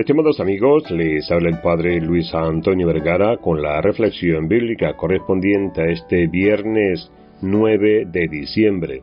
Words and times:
Estimados 0.00 0.40
amigos, 0.40 0.90
les 0.90 1.30
habla 1.30 1.50
el 1.50 1.60
Padre 1.60 2.00
Luis 2.00 2.34
Antonio 2.34 2.86
Vergara 2.86 3.36
con 3.36 3.60
la 3.60 3.82
reflexión 3.82 4.48
bíblica 4.48 4.96
correspondiente 4.96 5.82
a 5.82 5.90
este 5.90 6.26
viernes 6.26 7.12
9 7.42 8.06
de 8.06 8.28
diciembre. 8.28 9.02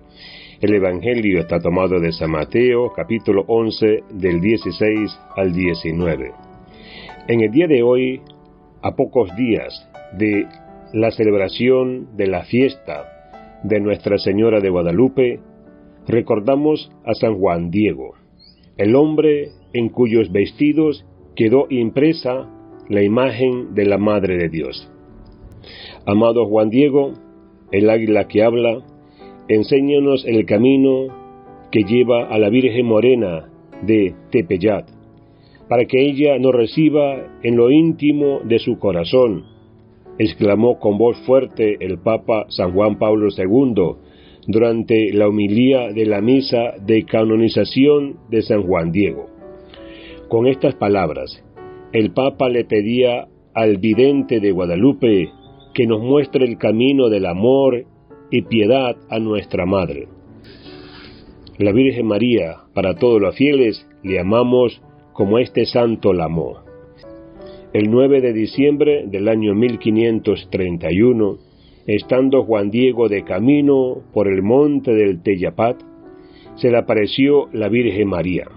El 0.60 0.74
Evangelio 0.74 1.42
está 1.42 1.60
tomado 1.60 2.00
de 2.00 2.12
San 2.12 2.32
Mateo, 2.32 2.92
capítulo 2.96 3.44
11, 3.48 4.06
del 4.10 4.42
16 4.42 5.20
al 5.36 5.54
19. 5.54 6.32
En 7.28 7.42
el 7.42 7.52
día 7.52 7.68
de 7.68 7.84
hoy, 7.84 8.20
a 8.82 8.96
pocos 8.96 9.30
días 9.36 9.88
de 10.14 10.48
la 10.94 11.12
celebración 11.12 12.18
de 12.18 12.26
la 12.26 12.44
fiesta 12.46 13.60
de 13.62 13.80
Nuestra 13.80 14.18
Señora 14.18 14.62
de 14.62 14.72
Guadalupe, 14.72 15.42
recordamos 16.08 16.92
a 17.06 17.14
San 17.14 17.38
Juan 17.38 17.70
Diego, 17.70 18.16
el 18.78 18.96
hombre 18.96 19.50
en 19.74 19.90
cuyos 19.90 20.32
vestidos 20.32 21.06
quedó 21.36 21.68
impresa 21.70 22.50
la 22.90 23.04
imagen 23.04 23.74
de 23.74 23.86
la 23.86 23.98
Madre 23.98 24.38
de 24.38 24.50
Dios. 24.50 24.90
Amado 26.06 26.46
Juan 26.46 26.70
Diego, 26.70 27.14
el 27.72 27.90
águila 27.90 28.28
que 28.28 28.44
habla, 28.44 28.84
enséñanos 29.48 30.26
el 30.26 30.46
camino 30.46 31.08
que 31.72 31.84
lleva 31.84 32.28
a 32.28 32.38
la 32.38 32.50
Virgen 32.50 32.86
Morena 32.86 33.50
de 33.82 34.16
Tepeyat, 34.32 34.90
para 35.68 35.86
que 35.86 36.02
ella 36.02 36.40
nos 36.40 36.54
reciba 36.54 37.40
en 37.44 37.58
lo 37.58 37.70
íntimo 37.72 38.40
de 38.46 38.60
su 38.60 38.80
corazón, 38.80 39.44
exclamó 40.18 40.80
con 40.80 40.98
voz 40.98 41.18
fuerte 41.26 41.78
el 41.82 42.00
Papa 42.00 42.46
San 42.50 42.74
Juan 42.74 42.98
Pablo 42.98 43.28
II 43.36 44.07
durante 44.48 45.12
la 45.14 45.28
homilía 45.28 45.92
de 45.92 46.06
la 46.06 46.22
misa 46.22 46.74
de 46.84 47.04
canonización 47.04 48.16
de 48.30 48.42
San 48.42 48.64
Juan 48.64 48.92
Diego. 48.92 49.28
Con 50.30 50.48
estas 50.48 50.76
palabras, 50.76 51.44
el 51.94 52.12
Papa 52.12 52.50
le 52.50 52.66
pedía 52.66 53.28
al 53.54 53.78
vidente 53.78 54.40
de 54.40 54.52
Guadalupe 54.52 55.30
que 55.74 55.86
nos 55.86 56.02
muestre 56.02 56.46
el 56.46 56.58
camino 56.58 57.10
del 57.10 57.26
amor 57.26 57.86
y 58.32 58.42
piedad 58.44 58.96
a 59.10 59.20
nuestra 59.20 59.66
Madre. 59.66 60.08
La 61.58 61.72
Virgen 61.72 62.08
María, 62.08 62.58
para 62.74 62.96
todos 62.96 63.22
los 63.22 63.36
fieles, 63.36 63.86
le 64.04 64.20
amamos 64.20 64.82
como 65.14 65.40
este 65.40 65.66
santo 65.66 66.14
la 66.14 66.26
amó. 66.26 66.58
El 67.74 67.90
9 67.90 68.22
de 68.22 68.34
diciembre 68.34 69.08
del 69.08 69.28
año 69.28 69.56
1531, 69.56 71.38
estando 71.88 72.44
Juan 72.44 72.70
Diego 72.70 73.08
de 73.08 73.24
camino 73.24 74.04
por 74.14 74.28
el 74.28 74.44
monte 74.44 74.94
del 74.94 75.24
Teyapat, 75.24 75.82
se 76.56 76.70
le 76.70 76.78
apareció 76.78 77.48
la 77.54 77.70
Virgen 77.70 78.10
María. 78.10 78.48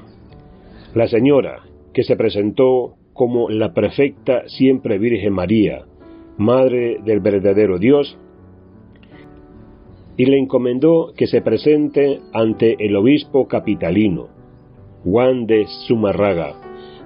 La 0.94 1.06
señora, 1.06 1.62
que 1.94 2.02
se 2.02 2.16
presentó 2.16 2.96
como 3.12 3.48
la 3.48 3.72
perfecta 3.72 4.48
siempre 4.48 4.98
Virgen 4.98 5.32
María, 5.32 5.84
Madre 6.38 6.98
del 7.04 7.20
verdadero 7.20 7.78
Dios, 7.78 8.18
y 10.16 10.24
le 10.26 10.38
encomendó 10.38 11.12
que 11.16 11.26
se 11.26 11.40
presente 11.40 12.20
ante 12.32 12.76
el 12.84 12.96
obispo 12.96 13.46
capitalino, 13.46 14.28
Juan 15.04 15.46
de 15.46 15.66
Zumarraga, 15.86 16.54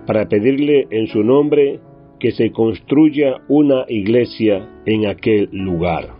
para 0.06 0.28
pedirle 0.28 0.86
en 0.90 1.06
su 1.08 1.22
nombre 1.22 1.80
que 2.18 2.32
se 2.32 2.52
construya 2.52 3.42
una 3.48 3.84
iglesia 3.88 4.68
en 4.86 5.06
aquel 5.06 5.48
lugar. 5.52 6.14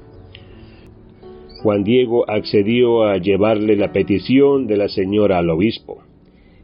Juan 1.62 1.83
Diego 1.83 2.28
accedió 2.28 3.05
a 3.05 3.17
llevarle 3.17 3.77
la 3.77 3.92
petición 3.92 4.67
de 4.67 4.77
la 4.77 4.89
señora 4.89 5.39
al 5.39 5.48
obispo, 5.48 6.03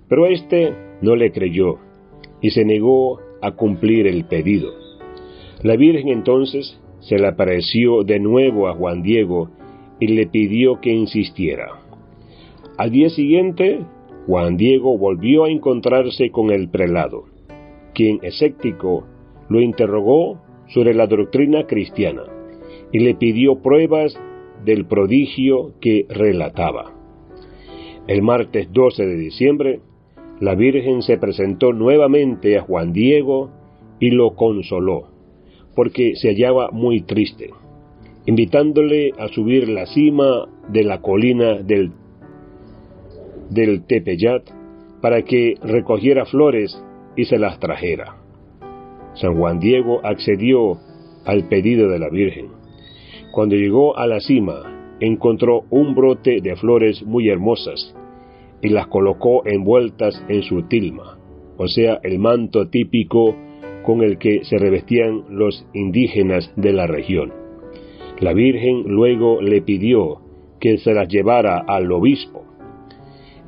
pero 0.09 0.27
éste 0.27 0.75
no 1.00 1.17
le 1.17 1.33
creyó 1.33 1.78
y 2.42 2.50
se 2.50 2.65
negó 2.65 3.19
a 3.41 3.53
cumplir 3.53 4.06
el 4.06 4.25
pedido. 4.25 4.72
La 5.62 5.76
Virgen 5.76 6.09
entonces 6.09 6.78
se 7.00 7.19
le 7.19 7.28
apareció 7.28 8.03
de 8.05 8.19
nuevo 8.19 8.69
a 8.69 8.75
Juan 8.75 9.03
Diego 9.03 9.50
y 10.00 10.09
le 10.09 10.26
pidió 10.26 10.81
que 10.81 10.93
insistiera. 10.93 11.81
Al 12.76 12.91
día 12.91 13.10
siguiente, 13.10 13.81
Juan 14.26 14.56
Diego 14.56 14.97
volvió 14.97 15.44
a 15.44 15.50
encontrarse 15.50 16.31
con 16.31 16.50
el 16.50 16.69
prelado, 16.69 17.25
quien 17.94 18.21
escéptico 18.22 19.05
lo 19.50 19.61
interrogó 19.61 20.41
sobre 20.69 20.94
la 20.94 21.06
doctrina 21.06 21.66
cristiana 21.66 22.22
y 22.93 23.00
le 23.00 23.15
pidió 23.15 23.56
pruebas 23.56 24.19
del 24.65 24.87
prodigio 24.87 25.75
que 25.81 26.06
relataba. 26.09 26.93
El 28.06 28.22
martes 28.22 28.72
12 28.72 29.05
de 29.05 29.16
diciembre, 29.16 29.81
la 30.41 30.55
Virgen 30.55 31.03
se 31.03 31.19
presentó 31.19 31.72
nuevamente 31.72 32.56
a 32.56 32.62
Juan 32.62 32.93
Diego 32.93 33.50
y 33.99 34.11
lo 34.11 34.34
consoló, 34.34 35.09
porque 35.75 36.15
se 36.15 36.28
hallaba 36.28 36.71
muy 36.71 37.03
triste, 37.03 37.50
invitándole 38.27 39.12
a 39.19 39.28
subir 39.28 39.69
la 39.69 39.87
cima 39.87 40.49
de 40.69 40.84
la 40.84 41.03
colina 41.03 41.56
del, 41.56 41.93
del 43.50 43.84
Tepeyat 43.84 44.44
para 45.03 45.22
que 45.22 45.56
recogiera 45.62 46.25
flores 46.25 46.82
y 47.17 47.25
se 47.25 47.38
las 47.38 47.59
trajera. 47.59 48.19
San 49.15 49.37
Juan 49.37 49.59
Diego 49.59 50.00
accedió 50.04 50.78
al 51.25 51.48
pedido 51.48 51.88
de 51.88 51.98
la 51.98 52.09
Virgen. 52.09 52.48
Cuando 53.32 53.56
llegó 53.56 53.97
a 53.97 54.06
la 54.06 54.21
cima, 54.21 54.97
encontró 55.00 55.65
un 55.71 55.94
brote 55.94 56.41
de 56.41 56.56
flores 56.56 57.03
muy 57.03 57.28
hermosas 57.28 57.94
y 58.62 58.69
las 58.69 58.87
colocó 58.88 59.47
envueltas 59.47 60.22
en 60.28 60.43
su 60.43 60.62
tilma, 60.62 61.19
o 61.56 61.66
sea, 61.69 62.00
el 62.03 62.19
manto 62.19 62.69
típico 62.69 63.34
con 63.84 64.03
el 64.03 64.19
que 64.19 64.44
se 64.44 64.59
revestían 64.59 65.25
los 65.31 65.66
indígenas 65.72 66.53
de 66.56 66.72
la 66.72 66.87
región. 66.87 67.32
La 68.20 68.34
Virgen 68.34 68.82
luego 68.87 69.41
le 69.41 69.62
pidió 69.62 70.20
que 70.60 70.76
se 70.78 70.93
las 70.93 71.09
llevara 71.09 71.59
al 71.59 71.91
obispo. 71.91 72.44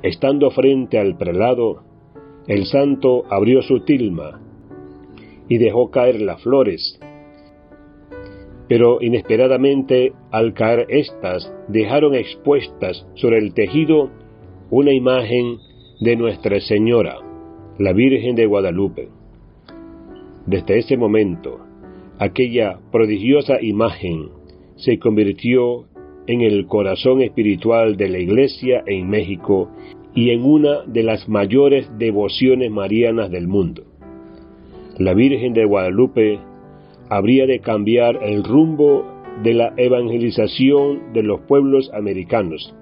Estando 0.02 0.50
frente 0.50 0.98
al 0.98 1.18
prelado, 1.18 1.82
el 2.46 2.64
santo 2.64 3.24
abrió 3.30 3.60
su 3.62 3.80
tilma 3.80 4.40
y 5.48 5.58
dejó 5.58 5.91
caer 5.91 6.20
las 6.20 6.42
flores. 6.42 6.98
Pero 8.69 9.03
inesperadamente, 9.03 10.12
al 10.30 10.54
caer 10.54 10.86
éstas, 10.88 11.53
dejaron 11.69 12.14
expuestas 12.14 13.06
sobre 13.14 13.38
el 13.38 13.52
tejido 13.54 14.10
una 14.70 14.92
imagen 14.92 15.58
de 16.00 16.16
Nuestra 16.16 16.58
Señora, 16.60 17.16
la 17.78 17.92
Virgen 17.92 18.34
de 18.34 18.47
Guadalupe. 18.47 19.08
Desde 20.47 20.78
ese 20.78 20.97
momento, 20.97 21.60
aquella 22.19 22.78
prodigiosa 22.91 23.60
imagen 23.60 24.31
se 24.76 24.98
convirtió 24.98 25.84
en 26.26 26.41
el 26.41 26.66
corazón 26.66 27.20
espiritual 27.20 27.97
de 27.97 28.08
la 28.08 28.19
Iglesia 28.19 28.82
en 28.86 29.08
México 29.08 29.70
y 30.14 30.31
en 30.31 30.44
una 30.44 30.82
de 30.86 31.02
las 31.02 31.28
mayores 31.28 31.91
devociones 31.98 32.70
marianas 32.70 33.31
del 33.31 33.48
mundo. 33.48 33.91
La 35.02 35.14
Virgen 35.14 35.52
de 35.52 35.64
Guadalupe 35.64 36.38
habría 37.10 37.44
de 37.46 37.58
cambiar 37.58 38.20
el 38.22 38.44
rumbo 38.44 39.04
de 39.42 39.52
la 39.52 39.74
evangelización 39.76 41.12
de 41.12 41.24
los 41.24 41.40
pueblos 41.40 41.90
americanos 41.92 42.72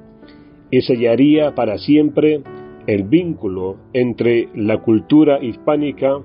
y 0.70 0.82
sellaría 0.82 1.54
para 1.54 1.78
siempre 1.78 2.42
el 2.86 3.04
vínculo 3.04 3.78
entre 3.94 4.50
la 4.54 4.82
cultura 4.82 5.42
hispánica 5.42 6.20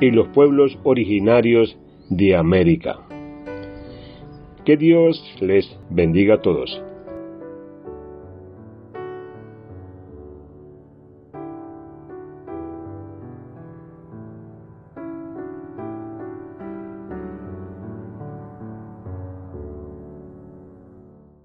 y 0.00 0.12
los 0.12 0.28
pueblos 0.28 0.78
originarios 0.84 1.76
de 2.10 2.36
América. 2.36 3.00
Que 4.64 4.76
Dios 4.76 5.20
les 5.40 5.68
bendiga 5.90 6.36
a 6.36 6.42
todos. 6.42 6.80